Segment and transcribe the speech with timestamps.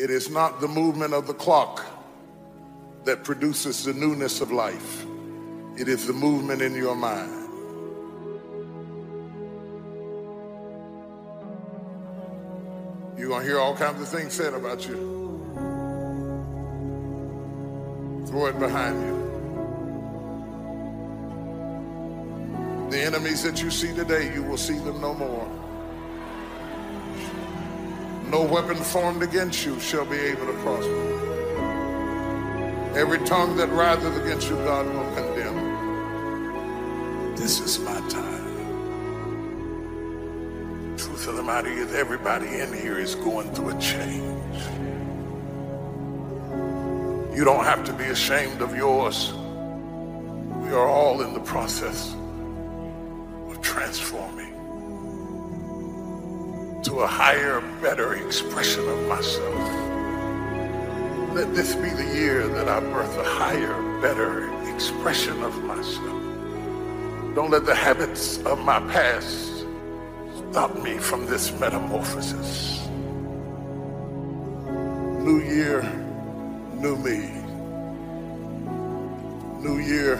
[0.00, 1.84] It is not the movement of the clock
[3.04, 5.04] that produces the newness of life,
[5.76, 7.30] it is the movement in your mind.
[13.18, 14.96] You're going to hear all kinds of things said about you.
[18.26, 19.16] Throw it behind you.
[22.90, 25.69] The enemies that you see today, you will see them no more.
[28.30, 31.18] No weapon formed against you shall be able to prosper.
[32.96, 35.56] Every tongue that riseth against you, God will condemn.
[37.34, 38.56] This is my time.
[40.96, 44.62] Truth of the matter is, everybody in here is going through a change.
[47.36, 49.32] You don't have to be ashamed of yours.
[49.32, 52.14] We are all in the process
[53.48, 54.59] of transforming
[56.82, 59.70] to a higher, better expression of myself.
[61.34, 66.22] Let this be the year that I birth a higher, better expression of myself.
[67.34, 69.66] Don't let the habits of my past
[70.50, 72.88] stop me from this metamorphosis.
[75.20, 75.82] New year,
[76.74, 77.30] new me.
[79.60, 80.16] New year,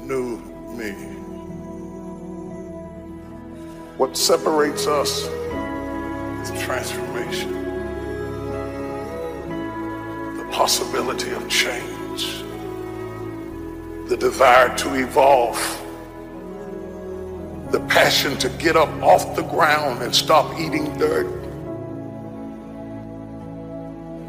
[0.00, 0.38] new
[0.76, 1.31] me.
[3.98, 5.24] What separates us
[6.42, 7.52] is transformation,
[10.38, 12.42] the possibility of change,
[14.08, 15.58] the desire to evolve,
[17.70, 21.26] the passion to get up off the ground and stop eating dirt.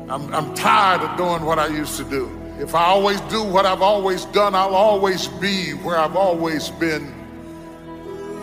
[0.09, 2.30] I'm, I'm tired of doing what I used to do.
[2.59, 7.23] If I always do what I've always done, I'll always be where I've always been.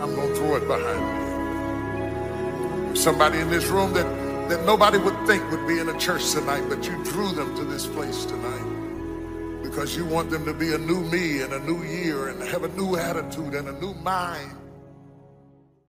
[0.01, 0.99] I'm going to throw it behind
[2.89, 2.95] me.
[2.95, 4.07] Somebody in this room that,
[4.49, 7.63] that nobody would think would be in a church tonight, but you drew them to
[7.65, 11.83] this place tonight because you want them to be a new me and a new
[11.83, 14.57] year and have a new attitude and a new mind.